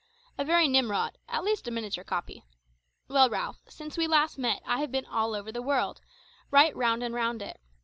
A 0.35 0.43
very 0.43 0.67
Nimrod 0.67 1.19
at 1.29 1.43
least 1.43 1.67
a 1.67 1.69
miniature 1.71 2.03
copy. 2.03 2.43
Well, 3.07 3.29
Ralph, 3.29 3.61
since 3.69 3.97
we 3.99 4.07
last 4.07 4.39
met 4.39 4.63
I 4.65 4.79
have 4.79 4.91
been 4.91 5.05
all 5.05 5.35
over 5.35 5.51
the 5.51 5.61
world, 5.61 6.01
right 6.49 6.75
round 6.75 7.03
and 7.03 7.13
round 7.13 7.43
it. 7.43 7.61